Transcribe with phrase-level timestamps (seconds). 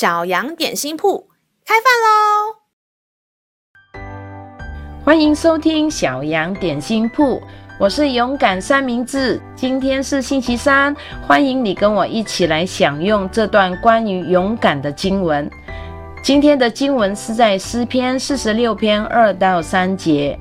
[0.00, 1.28] 小羊点心铺
[1.66, 1.92] 开饭
[3.92, 4.00] 喽！
[5.04, 7.38] 欢迎收听小羊点心铺，
[7.78, 9.38] 我是勇敢三明治。
[9.54, 10.96] 今天是星期三，
[11.28, 15.50] 欢迎你跟我一起来享用这段关于勇敢的经文。
[16.24, 20.40] 今天的经文是在诗篇四十六篇二到三节。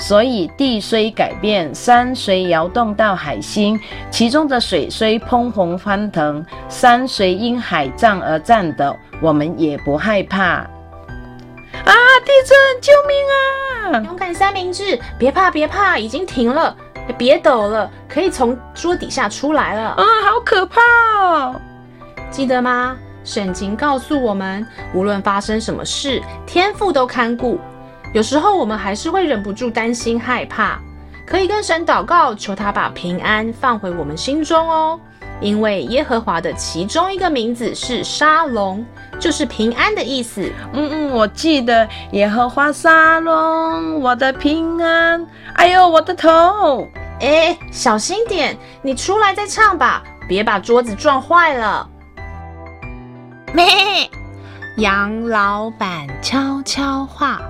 [0.00, 3.78] 所以地虽改变，山虽摇动到海心，
[4.10, 10.66] 其中的水虽喷红翻腾，山虽因海涨而颤抖，我们也不害怕。
[11.84, 11.92] 啊！
[12.24, 12.56] 地震！
[12.80, 14.02] 救命啊！
[14.06, 16.74] 勇敢三明治，别怕别怕，已经停了，
[17.18, 19.90] 别抖了，可以从桌底下出来了。
[19.90, 20.80] 啊，好可怕
[21.20, 21.60] 哦！
[22.30, 22.96] 记得吗？
[23.22, 27.58] 沈晴告诉我们，无论发生什么事，天父都看顾。
[28.12, 30.78] 有时候我们还是会忍不住担心害怕，
[31.26, 34.98] 可以跟神祷告，求他把平安放回我们心中哦。
[35.40, 38.84] 因为耶和华的其中一个名字是沙龙，
[39.18, 40.52] 就是平安的意思。
[40.74, 45.26] 嗯嗯，我记得耶和华沙龙，我的平安。
[45.54, 46.86] 哎呦，我的头！
[47.20, 51.88] 哎，小心点，你出来再唱吧，别把桌子撞坏了。
[53.54, 54.10] 咩，
[54.76, 57.40] 杨老板悄悄话。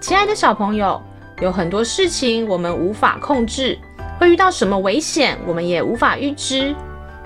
[0.00, 1.02] 亲爱的小朋友，
[1.40, 3.76] 有很多事情我们无法控制，
[4.18, 6.72] 会遇到什么危险，我们也无法预知。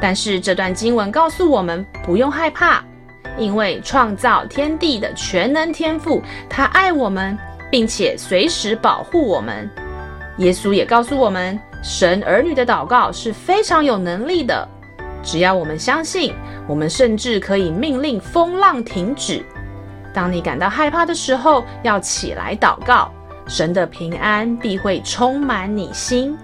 [0.01, 2.83] 但是这段经文告诉我们，不用害怕，
[3.37, 7.37] 因为创造天地的全能天父，他爱我们，
[7.71, 9.69] 并且随时保护我们。
[10.39, 14.67] 耶稣也告诉我们，神儿女的祷告是非常有能力的，
[15.23, 16.35] 只要我们相信，
[16.67, 19.45] 我们甚至可以命令风浪停止。
[20.13, 23.11] 当你感到害怕的时候，要起来祷告，
[23.47, 26.37] 神的平安必会充满你心。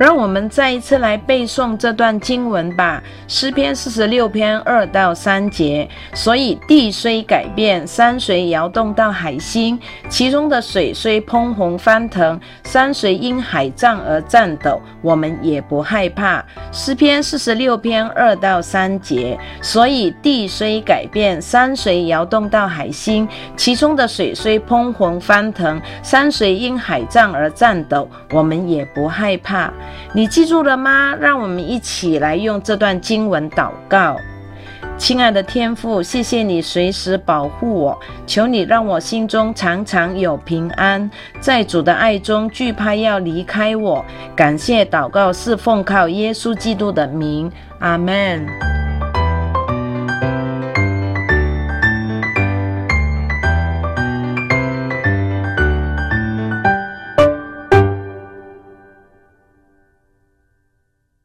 [0.00, 5.86] 让我们再一次来背诵这段经文吧，《诗篇》四十六篇二到三节。
[6.14, 16.38] 所以地虽改变，山虽摇动到海心，其中的水虽匉訇翻腾，山虽因海涨而颤抖，我们也不害怕。
[16.72, 19.38] 《诗篇》四十六篇二到三节。
[19.60, 29.70] 所以地虽改变，山虽摇动到海心，其中的水虽匉訇翻腾，山虽因海涨而颤抖，我们也不害怕。
[30.12, 31.14] 你记住了吗？
[31.20, 34.16] 让我们一起来用这段经文祷告。
[34.96, 44.04] 亲爱的天父，谢谢你随时保护我，求你让我心中常常有平安，在主的爱中惧怕要离开我。
[44.36, 48.79] 感谢祷告是奉靠耶稣基督的名，阿门。